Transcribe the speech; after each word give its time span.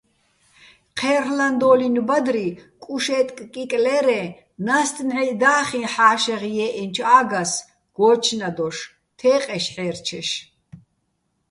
ჴერლ'ანდო́ლინო̆ 0.97 2.05
ბადრი 2.07 2.47
კუშე́ტკკიკლირეჼ 2.83 4.21
ნასტ 4.65 4.95
ნჺაიჸ 5.07 5.37
და́ხიჼ 5.41 5.81
ჰ̦ა́შეღ 5.93 6.41
ჲე́ჸენჩო̆ 6.55 7.07
ა́გას 7.17 7.51
გოჩნადოშ, 7.97 8.77
თეყეშ-ჰე́რჩეშ. 9.17 10.29